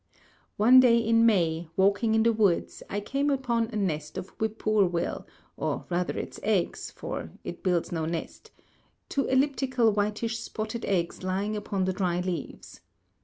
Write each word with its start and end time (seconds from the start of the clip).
One 0.57 0.79
day 0.79 0.97
in 0.97 1.27
May, 1.27 1.67
walking 1.77 2.15
in 2.15 2.23
the 2.23 2.33
woods, 2.33 2.81
I 2.89 3.01
came 3.01 3.29
upon 3.29 3.67
a 3.71 3.75
nest 3.75 4.17
of 4.17 4.29
whippoorwill, 4.39 5.27
or 5.57 5.85
rather 5.91 6.17
its 6.17 6.39
eggs, 6.41 6.89
for 6.89 7.29
it 7.43 7.61
builds 7.61 7.91
no 7.91 8.07
nest, 8.07 8.49
two 9.09 9.27
elliptical 9.27 9.91
whitish 9.91 10.39
spotted 10.39 10.85
eggs 10.85 11.21
lying 11.21 11.55
upon 11.55 11.85
the 11.85 11.93
dry 11.93 12.19
leaves. 12.19 12.79